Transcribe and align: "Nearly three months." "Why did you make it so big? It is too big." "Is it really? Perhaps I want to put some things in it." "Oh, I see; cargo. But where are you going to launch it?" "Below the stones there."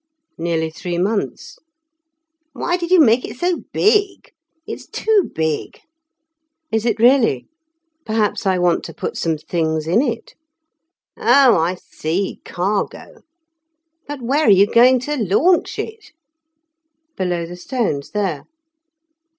"Nearly 0.39 0.71
three 0.71 0.97
months." 0.97 1.59
"Why 2.53 2.75
did 2.75 2.89
you 2.89 2.99
make 2.99 3.23
it 3.23 3.37
so 3.37 3.65
big? 3.71 4.31
It 4.65 4.73
is 4.73 4.87
too 4.87 5.29
big." 5.35 5.79
"Is 6.71 6.87
it 6.87 6.97
really? 6.99 7.45
Perhaps 8.03 8.47
I 8.47 8.57
want 8.57 8.83
to 8.85 8.95
put 8.95 9.15
some 9.15 9.37
things 9.37 9.85
in 9.85 10.01
it." 10.01 10.33
"Oh, 11.19 11.55
I 11.55 11.75
see; 11.75 12.41
cargo. 12.43 13.21
But 14.07 14.23
where 14.23 14.45
are 14.45 14.49
you 14.49 14.65
going 14.65 14.99
to 15.01 15.17
launch 15.17 15.77
it?" 15.77 16.11
"Below 17.15 17.45
the 17.45 17.55
stones 17.55 18.09
there." 18.09 18.45